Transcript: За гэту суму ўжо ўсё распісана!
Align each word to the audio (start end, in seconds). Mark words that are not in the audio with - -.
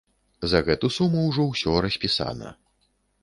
За 0.51 0.61
гэту 0.69 0.89
суму 0.95 1.25
ўжо 1.27 1.45
ўсё 1.51 1.75
распісана! 1.87 2.49